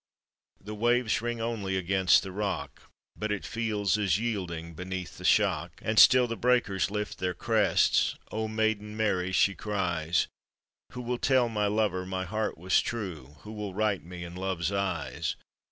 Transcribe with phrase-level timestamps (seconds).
[0.59, 5.79] The waves ring only against the rock, But it feels as yielding beneath the shock.
[5.83, 10.25] And still the breakers lift their crests, "O maiden Mary," she cries,"
[10.93, 14.71] Who will tell my lover my heart was true, Who will right me in love's
[14.71, 15.35] eyes?''